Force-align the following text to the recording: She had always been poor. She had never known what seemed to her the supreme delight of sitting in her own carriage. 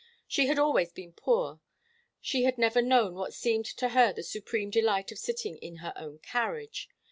She 0.27 0.47
had 0.47 0.57
always 0.57 0.91
been 0.91 1.13
poor. 1.13 1.59
She 2.19 2.41
had 2.41 2.57
never 2.57 2.81
known 2.81 3.13
what 3.13 3.35
seemed 3.35 3.65
to 3.67 3.89
her 3.89 4.11
the 4.11 4.23
supreme 4.23 4.71
delight 4.71 5.11
of 5.11 5.19
sitting 5.19 5.57
in 5.59 5.75
her 5.75 5.93
own 5.95 6.17
carriage. 6.17 6.89